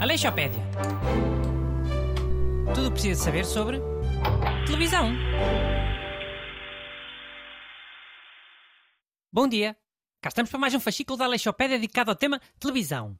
Aleixopédia. 0.00 0.62
Tudo 2.74 2.86
o 2.86 2.90
que 2.90 2.92
precisa 2.92 3.24
saber 3.24 3.44
sobre 3.44 3.80
televisão. 4.66 5.12
Bom 9.32 9.48
dia. 9.48 9.76
Cá 10.22 10.28
estamos 10.28 10.50
para 10.50 10.58
mais 10.58 10.74
um 10.74 10.80
fascículo 10.80 11.18
da 11.18 11.24
Aleixopédia 11.24 11.78
dedicado 11.78 12.10
ao 12.10 12.16
tema 12.16 12.40
televisão. 12.58 13.18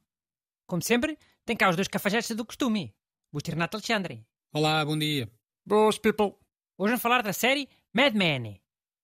Como 0.65 0.81
sempre, 0.81 1.17
tem 1.45 1.55
cá 1.55 1.69
os 1.69 1.75
dois 1.75 1.87
cafajestes 1.87 2.35
do 2.35 2.45
costume. 2.45 2.95
Busto 3.31 3.51
Renato 3.51 3.77
Alexandre. 3.77 4.25
Olá, 4.53 4.83
bom 4.83 4.97
dia. 4.97 5.31
Boas, 5.65 5.99
people. 5.99 6.35
Hoje 6.77 6.91
vamos 6.91 7.01
falar 7.01 7.21
da 7.21 7.33
série 7.33 7.69
Mad 7.93 8.13
Men. 8.15 8.59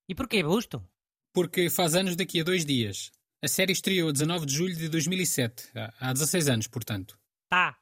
E 0.08 0.16
porquê, 0.16 0.44
Busto? 0.44 0.86
Porque 1.34 1.70
faz 1.70 1.96
anos 1.96 2.16
daqui 2.16 2.42
a 2.42 2.44
dois 2.44 2.66
dias. 2.66 3.12
A 3.42 3.48
série 3.48 3.74
estreou 3.74 4.10
a 4.10 4.12
19 4.12 4.46
de 4.46 4.54
julho 4.54 4.76
de 4.76 4.88
2007. 4.90 5.70
Há- 5.76 5.94
Há 6.10 6.14
16 6.14 6.48
anos, 6.50 6.68
portanto. 6.68 7.20
Tá. 7.50 7.78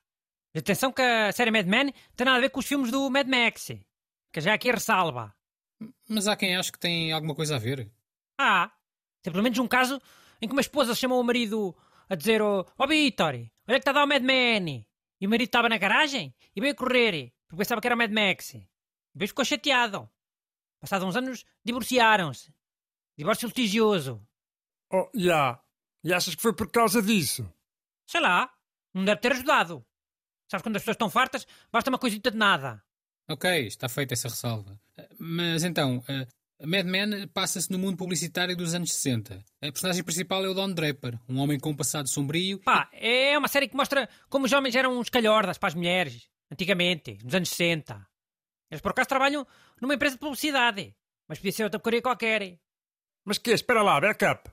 Atenção 0.55 0.91
que 0.91 1.01
a 1.01 1.31
série 1.31 1.51
Mad 1.51 1.65
Men 1.65 1.93
tem 2.15 2.25
nada 2.25 2.37
a 2.37 2.41
ver 2.41 2.49
com 2.49 2.59
os 2.59 2.65
filmes 2.65 2.91
do 2.91 3.09
Mad 3.09 3.27
Max. 3.27 3.71
Que 4.31 4.41
já 4.41 4.53
aqui 4.53 4.71
ressalva. 4.71 5.33
Mas 6.07 6.27
há 6.27 6.35
quem 6.35 6.55
ache 6.55 6.71
que 6.71 6.79
tem 6.79 7.11
alguma 7.11 7.35
coisa 7.35 7.55
a 7.55 7.59
ver. 7.59 7.91
Ah, 8.39 8.71
tem 9.21 9.31
pelo 9.31 9.43
menos 9.43 9.57
um 9.59 9.67
caso 9.67 10.01
em 10.41 10.47
que 10.47 10.53
uma 10.53 10.61
esposa 10.61 10.95
chamou 10.95 11.19
o 11.19 11.23
marido 11.23 11.75
a 12.09 12.15
dizer 12.15 12.41
Ó 12.41 12.65
oh, 12.77 12.87
Vitor, 12.87 13.35
olha 13.35 13.49
que 13.67 13.73
está 13.77 13.91
a 13.91 13.93
dar 13.93 14.03
o 14.03 14.07
Mad 14.07 14.23
Men. 14.23 14.85
E 15.19 15.27
o 15.27 15.29
marido 15.29 15.47
estava 15.47 15.69
na 15.69 15.77
garagem 15.77 16.33
e 16.55 16.61
veio 16.61 16.75
correr, 16.75 17.31
porque 17.47 17.59
pensava 17.59 17.79
que 17.79 17.87
era 17.87 17.95
o 17.95 17.97
Mad 17.97 18.11
Max. 18.11 18.53
E 18.55 18.67
depois 19.13 19.29
ficou 19.29 19.45
chateado. 19.45 20.09
Passados 20.81 21.07
uns 21.07 21.15
anos, 21.15 21.45
divorciaram-se. 21.63 22.53
Divórcio 23.15 23.47
litigioso. 23.47 24.21
Oh, 24.91 25.07
já. 25.13 25.61
E 26.03 26.11
achas 26.11 26.33
que 26.33 26.41
foi 26.41 26.53
por 26.53 26.71
causa 26.71 27.01
disso? 27.01 27.47
Sei 28.07 28.19
lá, 28.19 28.51
não 28.93 29.05
deve 29.05 29.21
ter 29.21 29.31
ajudado. 29.31 29.85
Sabes 30.49 30.63
quando 30.63 30.75
as 30.75 30.81
pessoas 30.81 30.95
estão 30.95 31.09
fartas, 31.09 31.45
basta 31.71 31.89
uma 31.89 31.99
coisita 31.99 32.31
de 32.31 32.37
nada. 32.37 32.83
Ok, 33.29 33.67
está 33.67 33.87
feita 33.87 34.15
essa 34.15 34.27
ressalva. 34.27 34.81
Mas 35.19 35.63
então, 35.63 36.03
eh, 36.09 36.27
Mad 36.65 36.85
Men 36.85 37.27
passa-se 37.27 37.71
no 37.71 37.79
mundo 37.79 37.95
publicitário 37.95 38.57
dos 38.57 38.73
anos 38.73 38.91
60. 38.93 39.35
A 39.61 39.71
personagem 39.71 40.03
principal 40.03 40.43
é 40.43 40.49
o 40.49 40.53
Don 40.53 40.73
Draper, 40.73 41.17
um 41.29 41.39
homem 41.39 41.59
com 41.59 41.69
um 41.69 41.75
passado 41.75 42.09
sombrio. 42.09 42.59
Pá, 42.59 42.89
é 42.91 43.37
uma 43.37 43.47
série 43.47 43.67
que 43.67 43.75
mostra 43.77 44.09
como 44.29 44.45
os 44.45 44.51
homens 44.51 44.75
eram 44.75 44.99
uns 44.99 45.09
calhordas 45.09 45.57
para 45.57 45.69
as 45.69 45.75
mulheres, 45.75 46.27
antigamente, 46.51 47.19
nos 47.23 47.35
anos 47.35 47.49
60. 47.49 48.05
Eles 48.69 48.81
por 48.81 48.91
acaso 48.91 49.09
trabalham 49.09 49.45
numa 49.81 49.95
empresa 49.95 50.15
de 50.15 50.19
publicidade, 50.19 50.95
mas 51.27 51.39
podia 51.39 51.51
ser 51.51 51.63
outra 51.63 51.79
porcaria 51.79 52.01
qualquer. 52.01 52.59
Mas 53.25 53.37
que? 53.37 53.51
Espera 53.51 53.81
lá, 53.81 53.99
backup. 53.99 54.49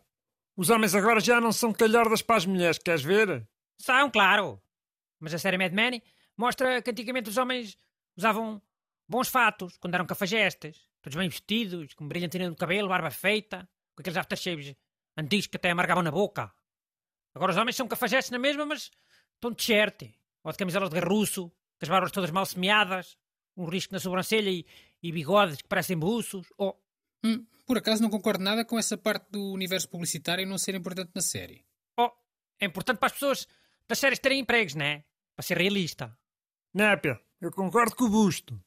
Os 0.56 0.70
homens 0.70 0.94
agora 0.94 1.20
já 1.20 1.40
não 1.40 1.52
são 1.52 1.72
calhordas 1.72 2.22
para 2.22 2.36
as 2.36 2.46
mulheres, 2.46 2.78
queres 2.78 3.02
ver? 3.02 3.46
São, 3.80 4.10
claro. 4.10 4.60
Mas 5.20 5.34
a 5.34 5.38
série 5.38 5.58
Mad 5.58 5.72
Men 5.72 6.02
mostra 6.36 6.82
que 6.82 6.90
antigamente 6.90 7.28
os 7.28 7.36
homens 7.36 7.78
usavam 8.16 8.60
bons 9.08 9.28
fatos, 9.28 9.76
quando 9.78 9.94
eram 9.94 10.06
cafajestes, 10.06 10.88
todos 11.00 11.16
bem 11.16 11.28
vestidos, 11.28 11.94
com 11.94 12.08
brilhantina 12.08 12.48
no 12.48 12.56
cabelo, 12.56 12.88
barba 12.88 13.10
feita, 13.10 13.68
com 13.94 14.02
aqueles 14.02 14.16
aftershaves 14.16 14.74
antigos 15.16 15.46
que 15.46 15.56
até 15.56 15.70
amargavam 15.70 16.02
na 16.02 16.10
boca. 16.10 16.52
Agora 17.34 17.52
os 17.52 17.58
homens 17.58 17.76
são 17.76 17.86
cafajestes 17.86 18.30
na 18.30 18.38
mesma, 18.38 18.66
mas 18.66 18.90
estão 19.34 19.50
de 19.50 19.56
t-shirt, 19.56 20.10
ou 20.42 20.52
de 20.52 20.58
camisolas 20.58 20.90
de 20.90 21.00
russo, 21.00 21.48
com 21.48 21.82
as 21.82 21.88
barbas 21.88 22.12
todas 22.12 22.30
mal 22.30 22.46
semeadas, 22.46 23.16
um 23.56 23.66
risco 23.66 23.92
na 23.92 24.00
sobrancelha 24.00 24.50
e, 24.50 24.66
e 25.02 25.12
bigodes 25.12 25.62
que 25.62 25.68
parecem 25.68 25.96
buços, 25.96 26.46
ou... 26.56 26.80
Hum, 27.24 27.44
por 27.66 27.78
acaso 27.78 28.02
não 28.02 28.10
concordo 28.10 28.42
nada 28.42 28.64
com 28.64 28.78
essa 28.78 28.96
parte 28.96 29.26
do 29.30 29.52
universo 29.52 29.88
publicitário 29.88 30.46
não 30.46 30.56
ser 30.56 30.74
importante 30.74 31.10
na 31.14 31.20
série. 31.20 31.64
Oh, 31.98 32.10
é 32.60 32.66
importante 32.66 32.98
para 32.98 33.06
as 33.06 33.12
pessoas 33.12 33.46
das 33.88 33.98
séries 33.98 34.18
terem 34.18 34.40
empregos, 34.40 34.74
né? 34.74 35.04
Para 35.36 35.42
ser 35.42 35.58
realista. 35.58 36.16
Népia, 36.72 37.20
eu 37.40 37.50
concordo 37.50 37.94
com 37.96 38.04
o 38.04 38.08
Busto. 38.08 38.60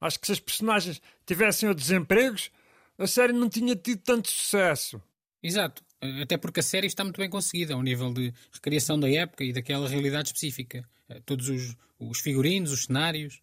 Acho 0.00 0.20
que 0.20 0.26
se 0.26 0.32
as 0.32 0.40
personagens 0.40 1.00
tivessem 1.24 1.68
outros 1.68 1.90
empregos, 1.90 2.50
a 2.98 3.06
série 3.06 3.32
não 3.32 3.48
tinha 3.48 3.74
tido 3.74 4.02
tanto 4.02 4.30
sucesso. 4.30 5.02
Exato. 5.42 5.84
Até 6.22 6.36
porque 6.36 6.60
a 6.60 6.62
série 6.62 6.86
está 6.86 7.02
muito 7.02 7.18
bem 7.18 7.30
conseguida 7.30 7.74
ao 7.74 7.82
nível 7.82 8.12
de 8.12 8.32
recriação 8.52 8.98
da 8.98 9.10
época 9.10 9.44
e 9.44 9.52
daquela 9.52 9.88
realidade 9.88 10.28
específica. 10.28 10.88
Eh, 11.08 11.20
Todos 11.24 11.48
os, 11.48 11.76
os 11.98 12.20
figurinos, 12.20 12.72
os 12.72 12.84
cenários. 12.84 13.40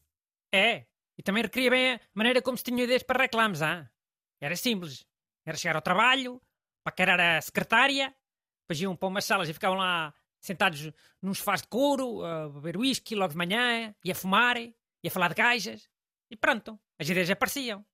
É, 0.53 0.85
e 1.17 1.23
também 1.23 1.43
recria 1.43 1.69
bem 1.69 1.93
a 1.93 1.99
maneira 2.13 2.41
como 2.41 2.57
se 2.57 2.63
tinham 2.63 2.79
ideias 2.79 3.03
para 3.03 3.23
reclames, 3.23 3.61
ah? 3.61 3.89
Era 4.41 4.55
simples. 4.55 5.05
Era 5.45 5.57
chegar 5.57 5.75
ao 5.75 5.81
trabalho, 5.81 6.41
paquerar 6.83 7.19
a 7.19 7.41
secretária, 7.41 8.15
depois 8.63 8.81
iam 8.81 8.95
para 8.95 9.07
umas 9.07 9.25
salas 9.25 9.49
e 9.49 9.53
ficavam 9.53 9.77
lá 9.77 10.13
sentados 10.39 10.91
num 11.21 11.33
sofás 11.33 11.61
de 11.61 11.67
couro, 11.67 12.23
a 12.25 12.49
beber 12.49 12.77
whisky 12.77 13.15
logo 13.15 13.31
de 13.31 13.37
manhã, 13.37 13.95
e 14.03 14.11
a 14.11 14.15
fumar, 14.15 14.57
e 14.57 14.73
a 15.07 15.11
falar 15.11 15.29
de 15.29 15.35
gajas. 15.35 15.89
E 16.29 16.35
pronto, 16.35 16.79
as 16.99 17.07
ideias 17.07 17.29
apareciam. 17.29 17.85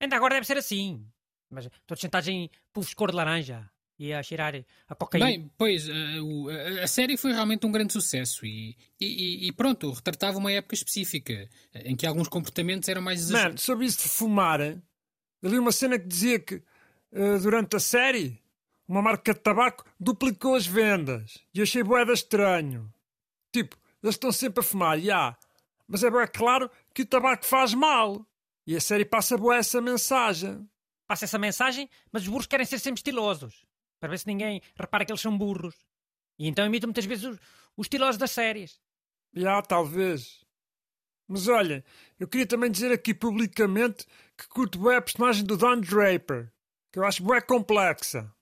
Ainda 0.00 0.16
agora 0.16 0.34
deve 0.34 0.46
ser 0.46 0.58
assim. 0.58 1.10
Mas 1.50 1.68
todos 1.86 2.00
sentados 2.00 2.28
em 2.28 2.50
puffs 2.72 2.90
de 2.90 2.96
cor 2.96 3.10
de 3.10 3.16
laranja 3.16 3.70
e 4.00 4.12
a 4.14 4.22
cheirar 4.22 4.54
a 4.88 4.94
cocaína. 4.94 5.26
Bem, 5.26 5.50
pois, 5.58 5.86
eh, 5.88 6.80
a, 6.80 6.84
a 6.84 6.88
série 6.88 7.16
foi 7.18 7.32
realmente 7.32 7.66
um 7.66 7.70
grande 7.70 7.92
sucesso 7.92 8.46
e, 8.46 8.74
e- 8.98 9.46
e 9.46 9.52
pronto, 9.52 9.90
retratava 9.92 10.38
uma 10.38 10.50
época 10.50 10.74
específica 10.74 11.48
em 11.84 11.94
que 11.94 12.06
alguns 12.06 12.26
comportamentos 12.28 12.88
eram 12.88 13.02
mais 13.02 13.20
Mano, 13.20 13.30
exagerados. 13.32 13.62
sobre 13.62 13.84
isso 13.86 14.02
de 14.02 14.08
fumar, 14.08 14.60
eu 14.62 14.80
li 15.50 15.58
uma 15.58 15.70
cena 15.72 15.98
que 15.98 16.06
dizia 16.08 16.38
que 16.40 16.62
eh, 17.12 17.38
durante 17.38 17.76
a 17.76 17.80
série 17.80 18.40
uma 18.88 19.02
marca 19.02 19.34
de 19.34 19.40
tabaco 19.40 19.84
duplicou 20.00 20.54
as 20.56 20.66
vendas. 20.66 21.38
E 21.54 21.60
achei 21.62 21.82
boeda 21.82 22.12
estranho. 22.12 22.92
Tipo, 23.52 23.76
eles 24.02 24.14
estão 24.16 24.32
sempre 24.32 24.60
a 24.60 24.62
fumar, 24.64 24.98
já. 24.98 25.36
Mas 25.86 26.02
é 26.02 26.10
bem 26.10 26.26
claro 26.32 26.68
que 26.94 27.02
o 27.02 27.06
tabaco 27.06 27.44
faz 27.44 27.72
mal. 27.74 28.26
E 28.66 28.74
a 28.74 28.80
série 28.80 29.04
passa 29.04 29.36
boa 29.38 29.56
essa 29.56 29.80
mensagem. 29.80 30.66
Passa 31.06 31.24
essa 31.24 31.38
mensagem, 31.38 31.88
mas 32.12 32.22
os 32.22 32.28
burros 32.28 32.46
querem 32.46 32.64
ser 32.66 32.78
sempre 32.78 32.98
estilosos. 33.00 33.64
Para 34.00 34.08
ver 34.08 34.18
se 34.18 34.26
ninguém 34.26 34.62
repara 34.74 35.04
que 35.04 35.12
eles 35.12 35.20
são 35.20 35.36
burros. 35.36 35.76
E 36.38 36.48
então 36.48 36.66
imitam 36.66 36.88
muitas 36.88 37.04
vezes 37.04 37.24
os, 37.24 37.38
os 37.76 37.84
estilosos 37.84 38.16
das 38.16 38.30
séries. 38.30 38.80
Já, 39.32 39.60
talvez. 39.62 40.44
Mas 41.28 41.46
olha, 41.46 41.84
eu 42.18 42.26
queria 42.26 42.46
também 42.46 42.70
dizer 42.70 42.90
aqui 42.90 43.14
publicamente 43.14 44.04
que 44.36 44.48
curto 44.48 44.80
bem 44.80 44.96
a 44.96 45.02
personagem 45.02 45.44
do 45.44 45.56
Don 45.56 45.80
Draper, 45.80 46.50
que 46.90 46.98
eu 46.98 47.04
acho 47.04 47.22
bué 47.22 47.40
complexa. 47.40 48.34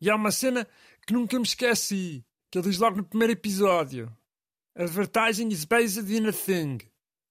E 0.00 0.08
há 0.08 0.14
uma 0.14 0.30
cena 0.30 0.68
que 1.06 1.12
nunca 1.12 1.36
me 1.36 1.44
esqueci, 1.44 2.24
que 2.50 2.58
ele 2.58 2.68
diz 2.68 2.78
logo 2.78 2.98
no 2.98 3.04
primeiro 3.04 3.32
episódio. 3.32 4.16
Advertising 4.76 5.48
is 5.48 5.64
based 5.64 6.08
in 6.08 6.28
a 6.28 6.32
thing. 6.32 6.78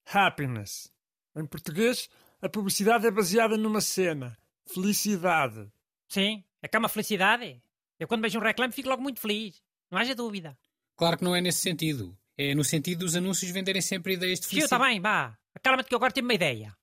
Happiness. 0.05 0.91
Em 1.35 1.45
português, 1.45 2.09
a 2.41 2.49
publicidade 2.49 3.07
é 3.07 3.11
baseada 3.11 3.55
numa 3.55 3.79
cena. 3.79 4.37
Felicidade. 4.67 5.71
Sim, 6.09 6.43
é 6.61 6.67
que 6.67 6.75
é 6.75 6.79
uma 6.79 6.89
felicidade. 6.89 7.61
Eu 7.99 8.07
quando 8.07 8.21
vejo 8.21 8.39
um 8.39 8.41
reclame 8.41 8.73
fico 8.73 8.89
logo 8.89 9.01
muito 9.01 9.19
feliz. 9.19 9.61
Não 9.91 9.97
haja 9.99 10.15
dúvida. 10.15 10.57
Claro 10.95 11.17
que 11.17 11.23
não 11.23 11.35
é 11.35 11.41
nesse 11.41 11.59
sentido. 11.59 12.17
É 12.37 12.55
no 12.55 12.63
sentido 12.63 12.99
dos 12.99 13.15
anúncios 13.15 13.51
venderem 13.51 13.81
sempre 13.81 14.13
ideias 14.13 14.39
de 14.39 14.45
está 14.45 14.49
felicidade. 14.55 14.83
bem, 14.83 15.01
vá. 15.01 15.37
Acalma-te 15.53 15.87
que 15.87 15.93
eu 15.93 15.97
agora 15.97 16.13
tenho 16.13 16.25
uma 16.25 16.33
ideia. 16.33 16.75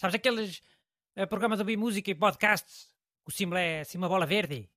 Sabes 0.00 0.14
aqueles 0.14 0.62
eh, 1.16 1.26
programas 1.26 1.58
de 1.58 1.62
ouvir 1.62 1.76
música 1.76 2.10
e 2.10 2.14
podcasts? 2.14 2.92
O 3.26 3.30
símbolo 3.30 3.58
é 3.58 3.80
assim 3.80 3.98
uma 3.98 4.08
bola 4.08 4.26
verde? 4.26 4.68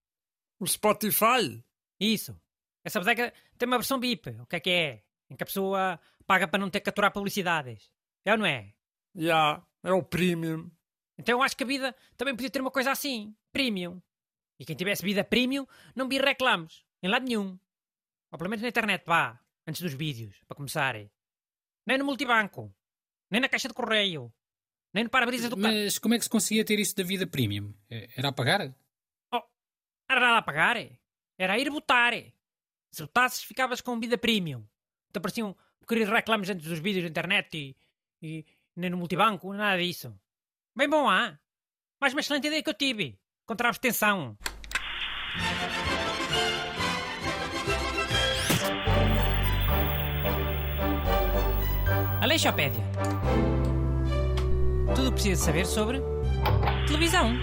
O 0.60 0.68
Spotify. 0.68 1.64
Isso. 2.00 2.40
Essa 2.84 3.00
bodega 3.00 3.34
tem 3.58 3.68
uma 3.68 3.78
versão 3.78 4.00
BIP. 4.00 4.30
O 4.42 4.46
que 4.46 4.56
é 4.56 4.60
que 4.60 4.70
é? 4.70 5.04
Em 5.30 5.36
que 5.36 5.44
a 5.44 5.46
pessoa 5.46 6.00
paga 6.26 6.48
para 6.48 6.60
não 6.60 6.70
ter 6.70 6.82
que 6.82 6.90
aturar 6.90 7.12
publicidades. 7.12 7.92
É 8.26 8.32
ou 8.32 8.38
não 8.38 8.46
é? 8.46 8.74
Já, 9.16 9.64
é 9.84 9.92
o 9.92 10.02
premium. 10.04 10.70
Então 11.18 11.38
eu 11.38 11.44
acho 11.44 11.56
que 11.56 11.64
a 11.64 11.68
vida 11.68 11.96
também 12.18 12.36
podia 12.36 12.50
ter 12.50 12.62
uma 12.62 12.72
coisa 12.72 12.92
assim. 12.92 13.36
Premium. 13.52 14.02
E 14.60 14.66
quem 14.66 14.76
tivesse 14.76 15.04
vida 15.04 15.24
premium 15.24 15.66
não 15.96 16.08
via 16.08 16.22
reclames. 16.22 16.86
Em 17.02 17.10
lado 17.10 17.26
nenhum. 17.26 17.58
Ou 18.32 18.38
pelo 18.38 18.50
menos 18.50 18.62
na 18.62 18.70
internet, 18.70 19.04
vá. 19.06 19.40
Antes 19.68 19.82
dos 19.82 19.94
vídeos, 19.94 20.36
para 20.48 20.56
começar. 20.56 20.96
Nem 21.86 21.98
no 21.98 22.06
multibanco. 22.06 22.74
Nem 23.30 23.42
na 23.42 23.50
caixa 23.50 23.68
de 23.68 23.74
correio. 23.74 24.34
Nem 24.94 25.06
no 25.06 25.10
para-brisa 25.10 25.50
do 25.50 25.58
carro. 25.58 25.74
Mas 25.74 25.98
como 25.98 26.14
é 26.14 26.18
que 26.18 26.24
se 26.24 26.30
conseguia 26.30 26.64
ter 26.64 26.80
isso 26.80 26.96
da 26.96 27.04
vida 27.04 27.26
premium? 27.26 27.74
Eh, 27.90 28.10
Era 28.16 28.30
a 28.30 28.32
pagar? 28.34 28.76
Oh, 29.34 29.42
era 30.10 30.20
nada 30.20 30.38
a 30.38 30.42
pagar. 30.42 30.78
Era 31.38 31.54
a 31.54 31.58
ir 31.58 31.70
votar. 31.70 32.14
Se 32.92 33.02
votasses, 33.02 33.44
ficavas 33.44 33.82
com 33.82 34.00
vida 34.00 34.18
premium. 34.18 34.66
Então 35.10 35.22
pareciam 35.22 35.56
querer 35.88 36.08
reclames 36.08 36.50
antes 36.50 36.68
dos 36.68 36.80
vídeos 36.80 37.04
da 37.04 37.10
internet 37.10 37.58
e, 37.58 37.76
e 38.22 38.46
nem 38.76 38.90
no 38.90 38.98
multibanco, 38.98 39.52
nada 39.54 39.82
disso. 39.82 40.18
Bem 40.76 40.88
bom, 40.90 41.10
ah? 41.10 41.38
Mais 42.00 42.14
uma 42.14 42.20
excelente 42.22 42.48
ideia 42.48 42.62
que 42.64 42.70
eu 42.70 42.74
tive. 42.74 43.20
Contra 43.46 43.68
a 43.68 43.72
abstenção. 43.72 44.38
Aleixopédia. 52.22 52.82
Tudo 54.96 55.08
o 55.08 55.12
que 55.12 55.16
precisa 55.16 55.44
saber 55.44 55.66
sobre 55.66 56.02
televisão. 56.88 57.34